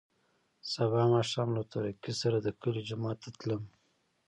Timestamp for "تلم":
3.39-3.63